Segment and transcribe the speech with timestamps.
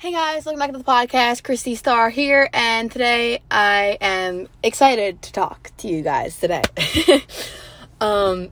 [0.00, 1.44] Hey guys, welcome back to the podcast.
[1.44, 6.62] Christy Starr here, and today I am excited to talk to you guys today.
[8.00, 8.48] um,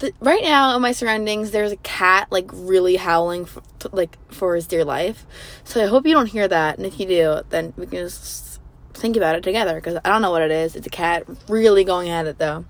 [0.00, 3.46] the, right now in my surroundings, there's a cat like really howling
[3.92, 5.24] like for his dear life.
[5.62, 8.60] So I hope you don't hear that, and if you do, then we can just
[8.92, 10.74] think about it together because I don't know what it is.
[10.74, 12.64] It's a cat really going at it though.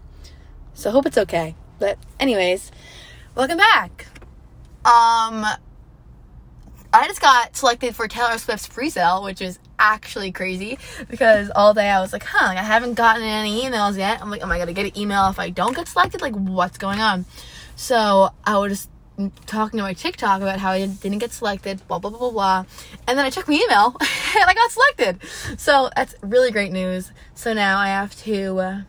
[0.75, 1.55] So I hope it's okay.
[1.79, 2.71] But anyways,
[3.35, 4.09] welcome back.
[4.85, 5.47] Um
[6.97, 11.89] I just got selected for Taylor Swift's pre-sale, which is actually crazy because all day
[11.91, 14.23] I was like, huh, like I haven't gotten any emails yet.
[14.23, 16.21] I'm like, am I gonna get an email if I don't get selected?
[16.21, 17.27] Like, what's going on?
[17.77, 18.89] So I was
[19.47, 22.65] talking to my TikTok about how I didn't get selected, blah blah blah blah blah.
[23.07, 25.21] And then I checked my email and I got selected.
[25.61, 27.13] So that's really great news.
[27.35, 28.81] So now I have to uh,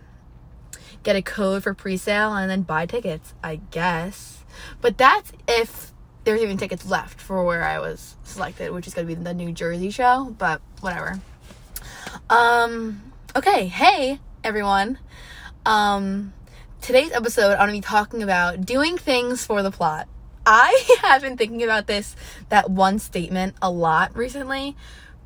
[1.03, 4.43] get a code for pre-sale and then buy tickets, I guess.
[4.81, 5.91] But that's if
[6.27, 9.53] there's even tickets left for where I was selected, which is gonna be the New
[9.53, 11.21] Jersey show, but whatever.
[12.29, 14.99] Um, okay, hey everyone.
[15.65, 16.33] Um,
[16.81, 20.09] today's episode, I'm gonna be talking about doing things for the plot.
[20.45, 22.13] I have been thinking about this,
[22.49, 24.75] that one statement a lot recently.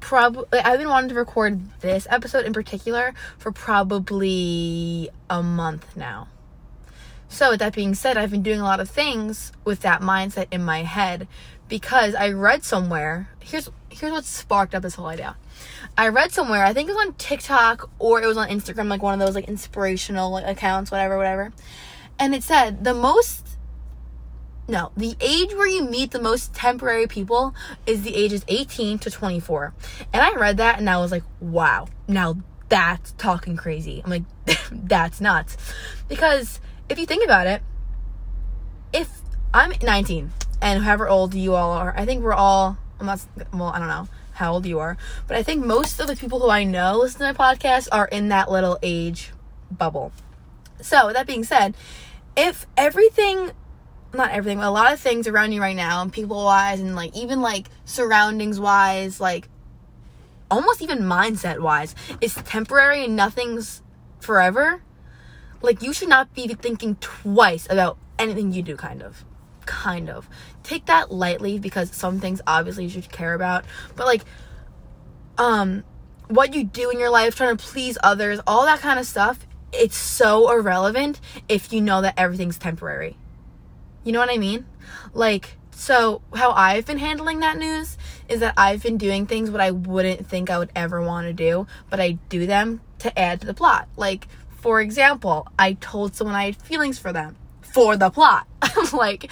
[0.01, 6.27] Probably, I've been wanting to record this episode in particular for probably a month now.
[7.31, 10.47] So, with that being said, I've been doing a lot of things with that mindset
[10.51, 11.29] in my head
[11.69, 13.29] because I read somewhere.
[13.39, 15.37] Here's here's what sparked up this whole idea.
[15.97, 19.01] I read somewhere, I think it was on TikTok or it was on Instagram, like
[19.01, 21.53] one of those like inspirational like, accounts, whatever, whatever.
[22.19, 23.47] And it said the most
[24.67, 29.09] no, the age where you meet the most temporary people is the ages 18 to
[29.09, 29.73] 24.
[30.11, 32.35] And I read that and I was like, wow, now
[32.67, 34.01] that's talking crazy.
[34.03, 34.23] I'm like,
[34.71, 35.55] that's nuts.
[36.09, 37.61] Because if you think about it,
[38.93, 39.09] if
[39.53, 43.69] I'm 19 and however old you all are, I think we're all, I'm not, well,
[43.69, 46.49] I don't know how old you are, but I think most of the people who
[46.49, 49.31] I know listen to my podcast are in that little age
[49.69, 50.11] bubble.
[50.81, 51.75] So, that being said,
[52.35, 53.51] if everything,
[54.13, 56.95] not everything, but a lot of things around you right now, and people wise, and
[56.95, 59.47] like even like surroundings wise, like
[60.49, 63.81] almost even mindset wise, is temporary and nothing's
[64.19, 64.81] forever,
[65.61, 69.23] like you should not be thinking twice about anything you do kind of.
[69.65, 70.27] Kind of.
[70.63, 74.23] Take that lightly because some things obviously you should care about but like
[75.37, 75.83] um
[76.27, 79.39] what you do in your life trying to please others all that kind of stuff
[79.73, 83.17] it's so irrelevant if you know that everything's temporary.
[84.03, 84.65] You know what i mean?
[85.13, 87.97] Like so how i've been handling that news
[88.29, 91.33] is that i've been doing things what i wouldn't think i would ever want to
[91.33, 93.87] do but i do them to add to the plot.
[93.97, 94.27] Like
[94.61, 98.47] for example, I told someone I had feelings for them for the plot.
[98.93, 99.31] like,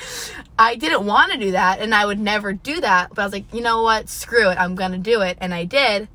[0.58, 3.34] I didn't want to do that and I would never do that, but I was
[3.34, 4.10] like, you know what?
[4.10, 4.58] Screw it.
[4.58, 5.38] I'm going to do it.
[5.40, 6.08] And I did.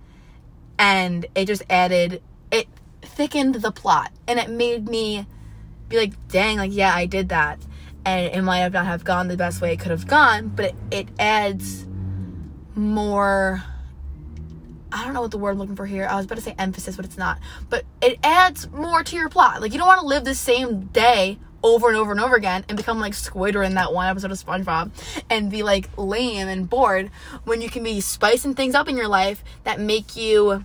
[0.78, 2.66] And it just added, it
[3.02, 5.26] thickened the plot and it made me
[5.88, 7.60] be like, dang, like, yeah, I did that.
[8.04, 10.66] And it might have not have gone the best way it could have gone, but
[10.66, 11.86] it, it adds
[12.74, 13.62] more
[15.04, 16.06] I don't know what the word I'm looking for here.
[16.06, 17.38] I was about to say emphasis, but it's not.
[17.68, 19.60] But it adds more to your plot.
[19.60, 22.64] Like you don't want to live the same day over and over and over again
[22.70, 24.92] and become like Squidward in that one episode of SpongeBob
[25.28, 27.10] and be like lame and bored
[27.44, 30.64] when you can be spicing things up in your life that make you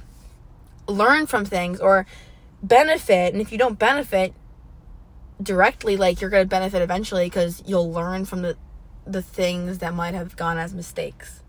[0.87, 2.05] learn from things or
[2.63, 3.33] benefit.
[3.33, 4.33] And if you don't benefit
[5.43, 8.55] directly, like you're going to benefit eventually because you'll learn from the
[9.05, 11.43] the things that might have gone as mistakes.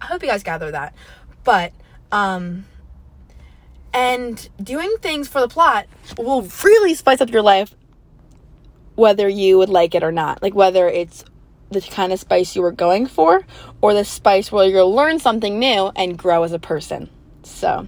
[0.00, 0.94] I hope you guys gather that.
[1.42, 1.72] But
[2.12, 2.66] um,
[3.92, 5.86] and doing things for the plot
[6.18, 7.74] will really spice up your life
[8.96, 10.42] whether you would like it or not.
[10.42, 11.24] Like whether it's
[11.70, 13.44] the kind of spice you were going for
[13.80, 17.08] or the spice where you'll learn something new and grow as a person.
[17.42, 17.86] So,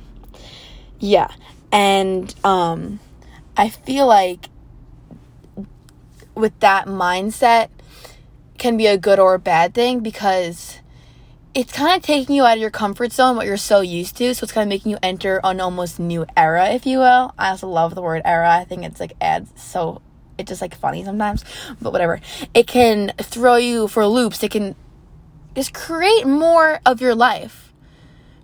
[0.99, 1.29] yeah.
[1.71, 3.01] And um
[3.57, 4.49] I feel like
[6.35, 7.69] with that mindset
[8.59, 10.79] can be a good or a bad thing because
[11.57, 14.35] it's kind of taking you out of your comfort zone, what you're so used to.
[14.35, 17.33] So it's kind of making you enter an almost new era, if you will.
[17.39, 18.51] I also love the word era.
[18.51, 20.03] I think it's like adds so
[20.37, 21.47] it's just like funny sometimes,
[21.81, 22.21] but whatever.
[22.53, 24.43] It can throw you for loops.
[24.43, 24.77] It can
[25.55, 27.73] just create more of your life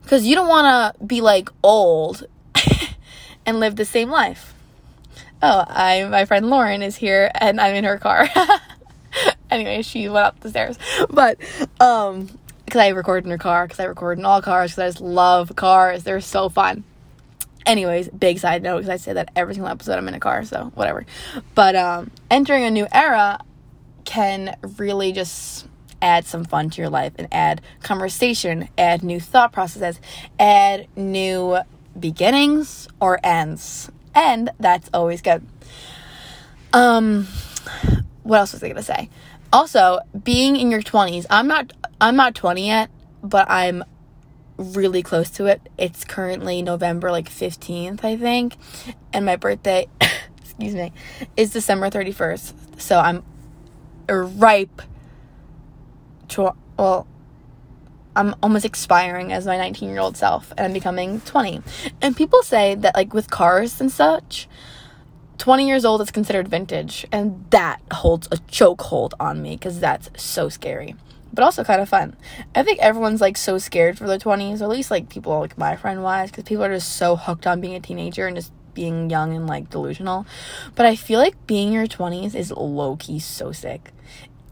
[0.03, 2.25] because you don't want to be like old
[3.45, 4.55] and live the same life.
[5.43, 8.27] Oh, I my friend Lauren is here and I'm in her car.
[9.51, 10.79] anyway, she went up the stairs,
[11.11, 11.37] but
[11.79, 12.31] um
[12.73, 15.03] because I record in her car, because I record in all cars, because I just
[15.03, 16.05] love cars.
[16.05, 16.85] They're so fun.
[17.67, 20.43] Anyways, big side note, because I say that every single episode I'm in a car,
[20.45, 21.05] so whatever.
[21.55, 23.41] But um, entering a new era
[24.07, 25.67] can really just
[26.01, 30.01] add some fun to your life and add conversation, add new thought processes,
[30.41, 31.59] add new
[32.01, 33.91] beginnings or ends.
[34.15, 35.47] And that's always good.
[36.73, 37.29] Um
[38.23, 39.11] what else was I to say?
[39.53, 41.27] Also, being in your 20s.
[41.29, 41.73] I'm not
[42.03, 42.91] I'm not 20 yet,
[43.23, 43.85] but I'm
[44.57, 45.69] really close to it.
[45.79, 48.57] It's currently November like 15th, I think,
[49.13, 49.87] and my birthday,
[50.41, 50.93] excuse me,
[51.37, 52.81] is December 31st.
[52.81, 53.23] So I'm
[54.09, 54.83] ripe
[56.29, 57.07] to well
[58.17, 61.63] I'm almost expiring as my 19 year old self and I'm becoming 20.
[62.03, 64.49] And people say that, like, with cars and such,
[65.39, 67.07] 20 years old is considered vintage.
[67.13, 70.97] And that holds a chokehold on me because that's so scary
[71.33, 72.17] but also kind of fun.
[72.55, 75.57] I think everyone's like so scared for their 20s, or at least like people like
[75.57, 78.53] my friend wise, because people are just so hooked on being a teenager and just
[78.75, 80.27] being young and like delusional.
[80.75, 83.91] But I feel like being in your 20s is low key so sick.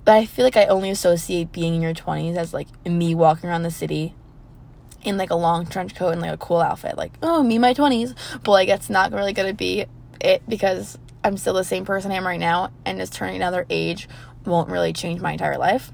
[0.04, 3.48] But I feel like I only associate being in your 20s as like me walking
[3.48, 4.14] around the city
[5.02, 6.96] in like a long trench coat and like a cool outfit.
[6.96, 8.14] Like, oh, me, my 20s.
[8.42, 9.86] But like, it's not really gonna be
[10.20, 13.66] it because I'm still the same person I am right now, and just turning another
[13.68, 14.08] age
[14.46, 15.92] won't really change my entire life.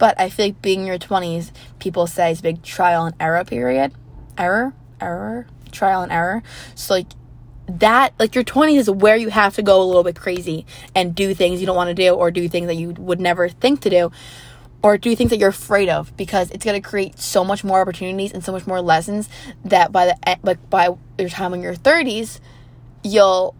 [0.00, 3.14] But I feel like being in your 20s, people say it's a big trial and
[3.20, 3.92] error period.
[4.38, 4.72] Error?
[4.98, 5.46] Error?
[5.70, 6.42] Trial and error.
[6.74, 7.06] So, like,
[7.68, 10.64] that, like, your 20s is where you have to go a little bit crazy
[10.94, 13.50] and do things you don't want to do or do things that you would never
[13.50, 14.10] think to do
[14.82, 17.82] or do things that you're afraid of because it's going to create so much more
[17.82, 19.28] opportunities and so much more lessons
[19.66, 20.88] that by the like by
[21.18, 22.40] your time in your 30s
[23.04, 23.54] you'll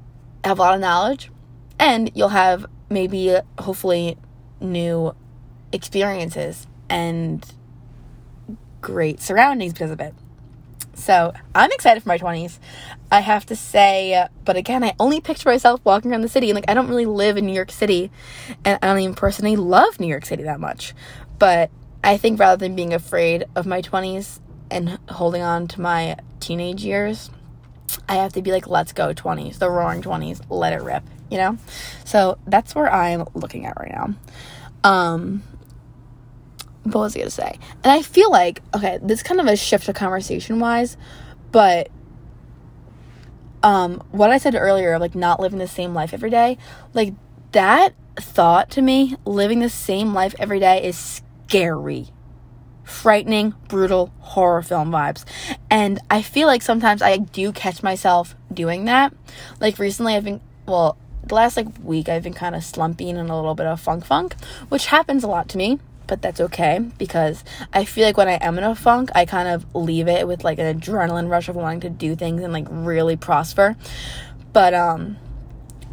[0.45, 1.31] have a lot of knowledge
[1.79, 4.17] and you'll have maybe hopefully
[4.63, 5.15] new
[5.73, 7.45] experiences and
[8.81, 10.15] great surroundings because of it.
[10.95, 12.59] So I'm excited for my 20s.
[13.11, 16.51] I have to say, but again, I only picture myself walking around the city.
[16.51, 18.11] And like, I don't really live in New York City.
[18.65, 20.95] And I don't even personally love New York City that much.
[21.39, 21.71] But
[22.05, 24.41] I think rather than being afraid of my 20s
[24.71, 27.31] and holding on to my teenage years,
[28.09, 31.39] I have to be like, let's go 20s, the roaring 20s, let it rip, you
[31.39, 31.59] know?
[32.05, 34.15] So that's where I'm looking at right now.
[34.85, 35.43] Um,
[36.85, 37.59] what was I gonna say?
[37.85, 40.97] And I feel like okay, this kind of a shift of conversation wise,
[41.53, 41.91] but
[43.63, 46.59] um, what I said earlier, like not living the same life every day,
[46.95, 47.15] like
[47.53, 52.09] that thought to me, living the same life every day is scary.
[52.85, 55.25] Frightening, brutal, horror film vibes.
[55.71, 59.15] And I feel like sometimes I do catch myself doing that.
[59.61, 63.31] Like recently, I've been, well, the last like week, I've been kind of slumping and
[63.31, 64.35] a little bit of funk funk,
[64.71, 65.79] which happens a lot to me
[66.11, 69.49] but that's okay because I feel like when I am in a funk, I kind
[69.49, 72.67] of leave it with like an adrenaline rush of wanting to do things and like
[72.69, 73.77] really prosper.
[74.53, 75.19] But, um,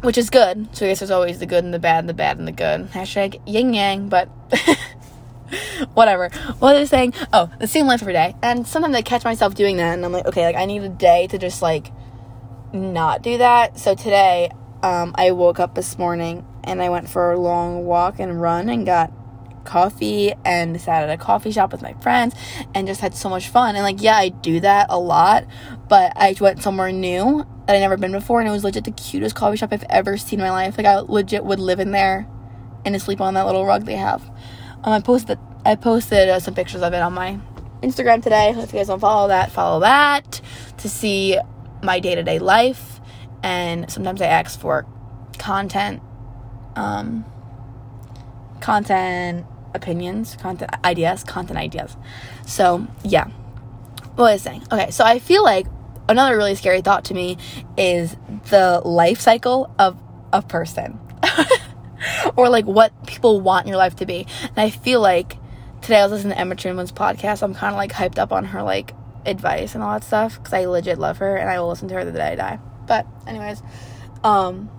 [0.00, 0.74] which is good.
[0.74, 2.52] So I guess there's always the good and the bad and the bad and the
[2.52, 2.90] good.
[2.90, 4.26] Hashtag yin yang, but
[5.94, 6.30] whatever.
[6.58, 7.14] What is saying?
[7.32, 8.34] Oh, the same life every day.
[8.42, 10.88] And sometimes I catch myself doing that and I'm like, okay, like I need a
[10.88, 11.92] day to just like
[12.72, 13.78] not do that.
[13.78, 14.50] So today,
[14.82, 18.68] um, I woke up this morning and I went for a long walk and run
[18.68, 19.12] and got
[19.68, 22.34] coffee and sat at a coffee shop with my friends
[22.74, 23.76] and just had so much fun.
[23.76, 25.44] And like, yeah, I do that a lot,
[25.88, 28.90] but I went somewhere new that I'd never been before and it was legit the
[28.90, 30.78] cutest coffee shop I've ever seen in my life.
[30.78, 32.26] Like I legit would live in there
[32.84, 34.22] and sleep on that little rug they have.
[34.82, 37.38] Um, I posted I posted uh, some pictures of it on my
[37.82, 38.50] Instagram today.
[38.50, 40.40] If you guys don't follow that, follow that
[40.78, 41.38] to see
[41.82, 43.00] my day to day life.
[43.42, 44.86] And sometimes I ask for
[45.38, 46.02] content,
[46.74, 47.24] um,
[48.60, 51.96] content opinions, content ideas, content ideas.
[52.46, 53.28] So, yeah.
[54.14, 54.62] What was I saying?
[54.72, 55.66] Okay, so I feel like
[56.08, 57.38] another really scary thought to me
[57.76, 58.16] is
[58.50, 59.96] the life cycle of
[60.32, 60.98] a person.
[62.36, 64.26] or like what people want your life to be.
[64.42, 65.36] And I feel like
[65.80, 67.42] today I was listening to Emma Chamberlain's podcast.
[67.42, 68.94] I'm kind of like hyped up on her like
[69.26, 71.94] advice and all that stuff because I legit love her and I will listen to
[71.94, 72.58] her the day I die.
[72.86, 73.62] But anyways,
[74.24, 74.70] um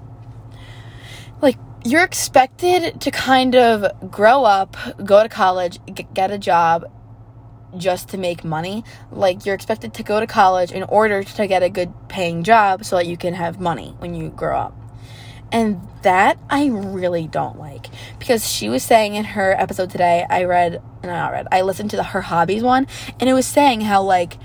[1.92, 5.80] you're expected to kind of grow up, go to college,
[6.14, 6.86] get a job
[7.78, 8.84] just to make money.
[9.12, 12.86] Like you're expected to go to college in order to get a good paying job
[12.86, 14.76] so that you can have money when you grow up.
[15.52, 17.88] And that I really don't like
[18.20, 21.90] because she was saying in her episode today, I read, no, not read, I listened
[21.92, 22.86] to the her hobbies one,
[23.20, 24.38] and it was saying how like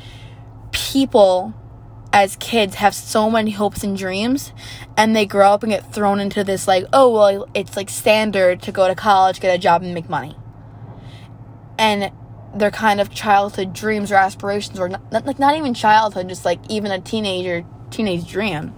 [0.73, 1.53] people
[2.15, 4.53] as kids have so many hopes and dreams
[4.97, 8.63] and they grow up and get thrown into this like oh well it's like standard
[8.63, 10.37] to go to college get a job and make money.
[11.77, 12.13] And
[12.55, 16.61] their kind of childhood dreams or aspirations or not, like not even childhood just like
[16.71, 18.73] even a teenager teenage dream.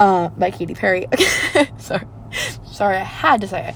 [0.00, 1.06] Uh, by Katy Perry.
[1.76, 2.06] Sorry.
[2.64, 3.74] Sorry I had to say it.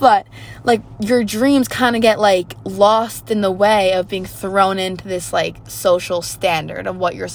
[0.00, 0.26] But
[0.64, 5.06] like your dreams kind of get like lost in the way of being thrown into
[5.06, 7.28] this like social standard of what you're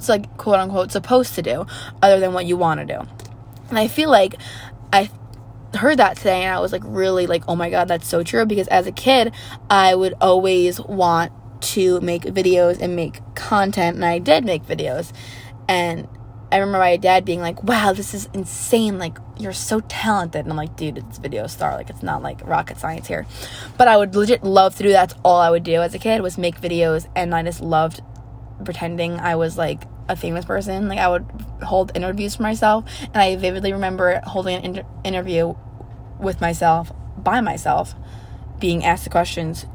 [0.00, 1.66] it's like quote unquote supposed to do
[2.02, 3.06] other than what you want to do.
[3.68, 4.36] And I feel like
[4.92, 5.10] I
[5.74, 8.44] heard that today and I was like really like oh my god that's so true
[8.44, 9.32] because as a kid
[9.68, 11.32] I would always want
[11.74, 15.12] to make videos and make content and I did make videos
[15.68, 16.08] and
[16.52, 18.98] I remember my dad being like, wow, this is insane.
[18.98, 20.40] Like, you're so talented.
[20.40, 21.76] And I'm like, dude, it's video star.
[21.76, 23.24] Like, it's not like rocket science here.
[23.78, 26.22] But I would legit love to do That's all I would do as a kid
[26.22, 27.08] was make videos.
[27.14, 28.00] And I just loved
[28.64, 30.88] pretending I was like a famous person.
[30.88, 31.26] Like, I would
[31.62, 32.84] hold interviews for myself.
[33.02, 35.54] And I vividly remember holding an inter- interview
[36.18, 37.94] with myself, by myself,
[38.58, 39.66] being asked the questions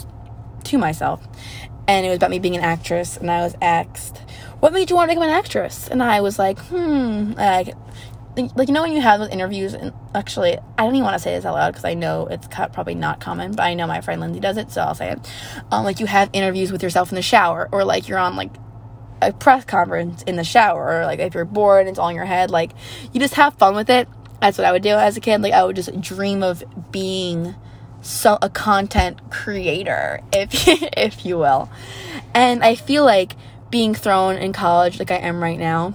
[0.66, 1.26] to myself.
[1.88, 3.18] And it was about me being an actress.
[3.18, 4.18] And I was asked,
[4.60, 5.88] what made you want to become an actress?
[5.88, 7.76] And I was like, hmm, like,
[8.36, 11.20] like you know when you have those interviews, and actually, I don't even want to
[11.20, 14.02] say this out loud because I know it's probably not common, but I know my
[14.02, 15.32] friend Lindsay does it, so I'll say it.
[15.72, 18.52] Um, like you have interviews with yourself in the shower, or like you're on like
[19.22, 22.16] a press conference in the shower, or like if you're bored and it's all in
[22.16, 22.72] your head, like
[23.14, 24.08] you just have fun with it.
[24.42, 25.42] That's what I would do as a kid.
[25.42, 27.56] Like I would just dream of being
[28.02, 30.52] so a content creator, if
[30.98, 31.70] if you will.
[32.34, 33.36] And I feel like
[33.70, 35.94] being thrown in college like I am right now,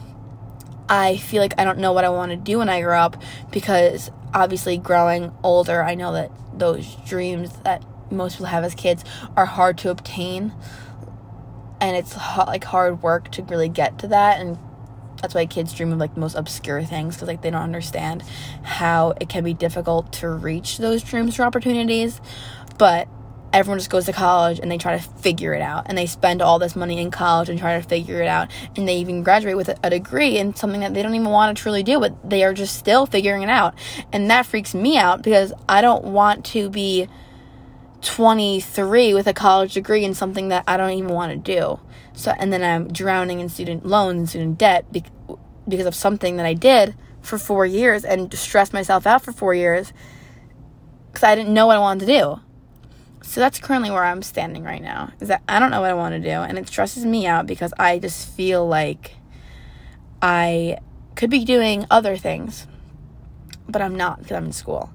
[0.89, 3.23] I feel like I don't know what I want to do when I grow up
[3.51, 9.05] because obviously growing older, I know that those dreams that most people have as kids
[9.37, 10.53] are hard to obtain
[11.81, 14.59] and it's like hard work to really get to that and
[15.21, 18.23] that's why kids dream of like the most obscure things because like they don't understand
[18.63, 22.21] how it can be difficult to reach those dreams or opportunities
[22.79, 23.09] but
[23.53, 26.41] everyone just goes to college and they try to figure it out and they spend
[26.41, 29.57] all this money in college and try to figure it out and they even graduate
[29.57, 32.45] with a, degree in something that they don't even want to truly do but they
[32.45, 33.75] are just still figuring it out
[34.13, 37.09] and that freaks me out because i don't want to be
[38.03, 41.79] 23 with a college degree in something that i don't even want to do
[42.13, 44.85] so and then i'm drowning in student loans and student debt
[45.69, 49.55] because of something that i did for four years and stressed myself out for four
[49.55, 49.93] years
[51.11, 52.41] because i didn't know what i wanted to do
[53.23, 55.13] so that's currently where I'm standing right now.
[55.21, 57.47] Is that I don't know what I want to do and it stresses me out
[57.47, 59.17] because I just feel like
[60.23, 60.79] I
[61.15, 62.67] could be doing other things,
[63.69, 64.91] but I'm not because I'm in school.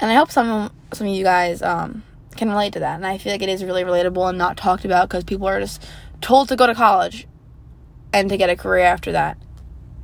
[0.00, 2.02] And I hope some some of you guys um,
[2.38, 2.94] can relate to that.
[2.94, 5.60] And I feel like it is really relatable and not talked about because people are
[5.60, 5.84] just
[6.20, 7.26] told to go to college
[8.12, 9.36] and to get a career after that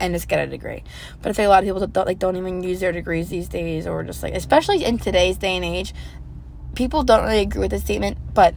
[0.01, 0.83] and just get a degree.
[1.23, 3.49] But I think a lot of people don't, like don't even use their degrees these
[3.49, 5.95] days, or just like especially in today's day and age,
[6.75, 8.55] people don't really agree with this statement, but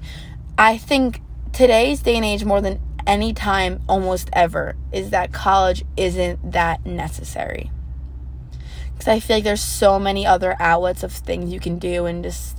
[0.57, 1.21] I think
[1.53, 6.85] today's day and age more than any time almost ever is that college isn't that
[6.85, 7.71] necessary.
[8.97, 12.23] Cuz I feel like there's so many other outlets of things you can do and
[12.23, 12.56] just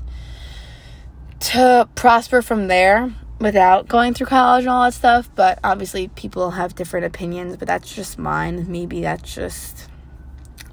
[1.40, 6.52] to prosper from there without going through college and all that stuff, but obviously people
[6.52, 8.70] have different opinions, but that's just mine.
[8.70, 9.88] Maybe that's just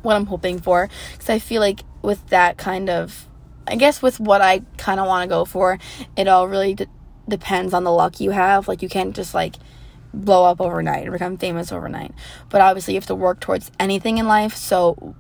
[0.01, 3.27] what I'm hoping for cuz I feel like with that kind of
[3.67, 5.79] I guess with what I kind of want to go for,
[6.15, 6.85] it all really d-
[7.27, 8.67] depends on the luck you have.
[8.67, 9.55] Like you can't just like
[10.13, 12.13] blow up overnight or become famous overnight.
[12.49, 14.55] But obviously you have to work towards anything in life.
[14.55, 15.15] So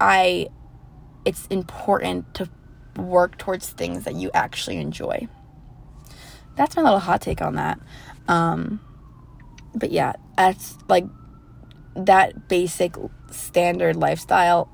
[0.00, 0.48] I
[1.24, 2.48] it's important to
[2.96, 5.28] work towards things that you actually enjoy.
[6.56, 7.80] That's my little hot take on that.
[8.28, 8.80] Um
[9.74, 11.06] but yeah, that's like
[11.96, 12.94] that basic
[13.30, 14.70] standard lifestyle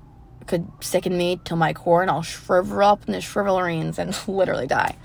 [0.47, 4.67] could sicken me to my core and I'll shrivel up in the shrivelerines and literally
[4.67, 4.97] die.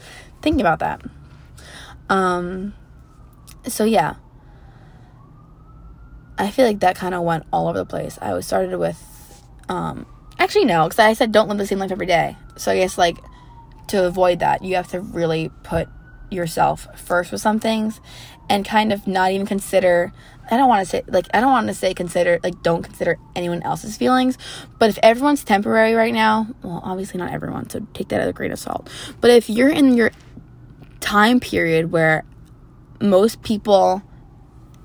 [0.42, 1.02] Thinking about that.
[2.10, 2.74] Um,
[3.68, 4.16] so yeah.
[6.38, 8.18] I feel like that kind of went all over the place.
[8.22, 10.06] I was started with, um,
[10.39, 12.38] actually no, because I said don't live the same life every day.
[12.58, 13.18] So I guess like
[13.88, 15.88] to avoid that, you have to really put
[16.32, 18.01] yourself first with some things
[18.50, 20.12] and kind of not even consider
[20.50, 23.18] I don't want to say like I don't want to say consider like don't consider
[23.36, 24.38] anyone else's feelings,
[24.77, 28.34] but if everyone's temporary right now, well, obviously not everyone, so take that as a
[28.34, 28.89] grain of salt.
[29.22, 30.12] But if you're in your
[31.00, 32.25] time period where
[33.01, 34.04] most people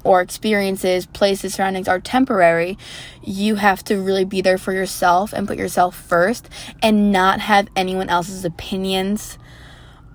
[0.05, 2.79] or experiences, places, surroundings are temporary,
[3.23, 6.49] you have to really be there for yourself and put yourself first
[6.83, 9.39] and not have anyone else's opinions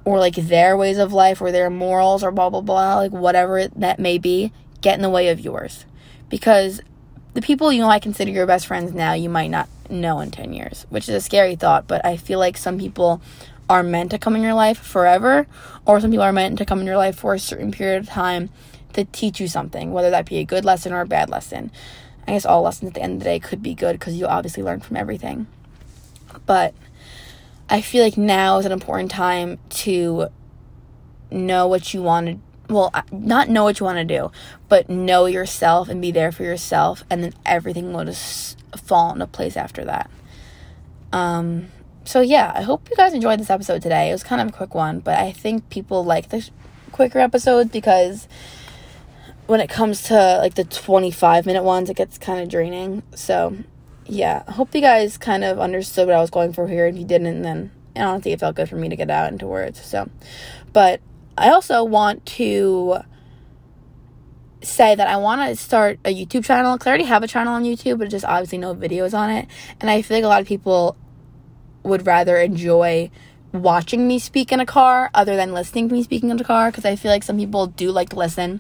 [0.04, 3.68] or like their ways of life or their morals or blah blah blah, like whatever
[3.68, 4.52] that may be
[4.82, 5.86] get in the way of yours.
[6.30, 6.82] Because
[7.34, 10.32] the people you know I consider your best friends now, you might not know in
[10.32, 13.22] 10 years, which is a scary thought, but I feel like some people
[13.70, 15.48] are meant to come in your life forever,
[15.86, 18.08] or some people are meant to come in your life for a certain period of
[18.08, 18.50] time
[18.96, 21.72] to teach you something, whether that be a good lesson or a bad lesson.
[22.28, 24.26] I guess all lessons at the end of the day could be good because you
[24.26, 25.48] obviously learn from everything.
[26.46, 26.74] But
[27.70, 30.28] I feel like now is an important time to
[31.32, 34.32] know what you want to well, not know what you want to do,
[34.70, 39.28] but know yourself and be there for yourself, and then everything will just fall into
[39.28, 40.10] place after that.
[41.14, 41.68] Um,
[42.06, 44.10] so yeah, I hope you guys enjoyed this episode today.
[44.10, 46.50] It was kind of a quick one, but I think people like the
[46.92, 48.28] quicker episodes because
[49.48, 53.04] when it comes to like the 25 minute ones, it gets kind of draining.
[53.16, 53.56] So
[54.08, 56.88] yeah, I hope you guys kind of understood what I was going for here.
[56.88, 59.32] If you didn't, then I don't think it felt good for me to get out
[59.32, 59.84] into words.
[59.84, 60.10] So,
[60.74, 61.02] but
[61.38, 62.98] I also want to
[64.62, 67.54] say that I want to start a YouTube channel because I already have a channel
[67.54, 69.48] on YouTube, but just obviously no videos on it.
[69.80, 70.96] And I feel like a lot of people
[71.84, 73.12] would rather enjoy
[73.52, 76.72] watching me speak in a car other than listening to me speaking in a car
[76.72, 78.60] because I feel like some people do like to listen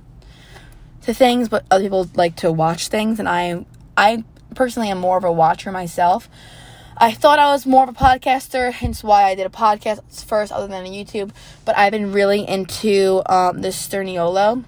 [1.05, 3.19] to things, but other people like to watch things.
[3.19, 3.65] And I,
[3.97, 6.29] I personally am more of a watcher myself.
[6.97, 10.51] I thought I was more of a podcaster, hence why I did a podcast first,
[10.51, 11.31] other than a YouTube.
[11.65, 14.63] But I've been really into um, the Sturniolo,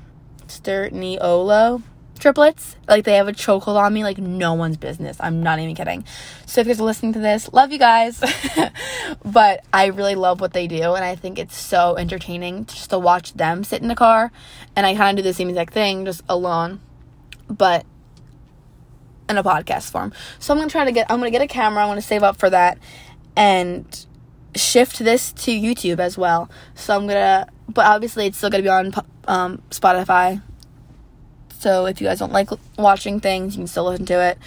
[0.48, 1.84] Sturniolo
[2.18, 2.76] triplets.
[2.88, 5.18] Like they have a chokehold on me, like no one's business.
[5.20, 6.06] I'm not even kidding.
[6.46, 8.24] So if you're listening to this, love you guys.
[9.26, 13.00] but I really love what they do, and I think it's so entertaining just to
[13.00, 14.32] watch them sit in the car.
[14.76, 16.80] And I kind of do the same exact thing, just alone.
[17.50, 17.86] But
[19.30, 20.14] in a podcast form.
[20.40, 22.38] So I'm gonna try to get I'm gonna get a camera, I'm gonna save up
[22.38, 22.78] for that
[23.36, 24.06] and
[24.56, 26.50] shift this to YouTube as well.
[26.76, 28.94] So I'm gonna but obviously it's still gonna be on
[29.28, 30.42] um, Spotify.
[31.60, 34.38] So if you guys don't like watching things, you can still listen to it.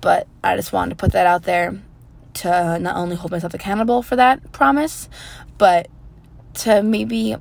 [0.00, 1.80] But I just wanted to put that out there
[2.34, 5.08] to not only hold myself accountable for that promise,
[5.58, 5.88] but
[6.54, 7.36] to maybe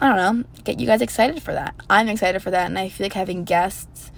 [0.00, 1.74] I don't know, get you guys excited for that.
[1.90, 4.12] I'm excited for that and I feel like having guests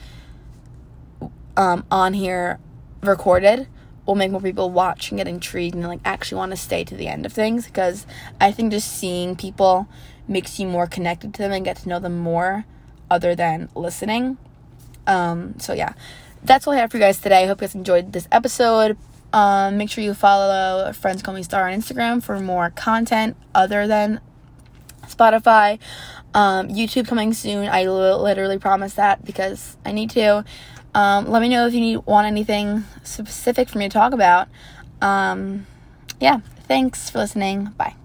[1.57, 2.59] um, on here
[3.03, 3.67] recorded
[4.05, 6.97] will make more people watch and get intrigued and like actually want to stay to
[6.97, 8.07] the end of things because
[8.41, 9.89] I think just seeing people
[10.29, 12.65] makes you more connected to them and get to know them more
[13.11, 14.39] other than listening.
[15.07, 15.95] Um, so yeah,
[16.43, 17.45] that's all I have for you guys today.
[17.45, 18.97] I hope you guys enjoyed this episode.
[19.33, 23.87] Um, make sure you follow Friends Call Me Star on Instagram for more content other
[23.87, 24.21] than
[25.07, 25.79] Spotify.
[26.35, 27.69] Um, YouTube coming soon.
[27.69, 30.45] I literally promise that because I need to.
[30.95, 34.49] Um, let me know if you need want anything specific for me to talk about.
[35.01, 35.67] Um,
[36.21, 37.67] yeah, thanks for listening.
[37.77, 38.00] Bye.